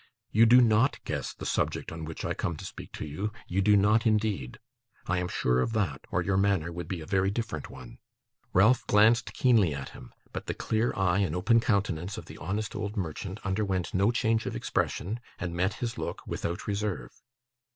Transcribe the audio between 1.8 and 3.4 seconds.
on which I come to speak to you;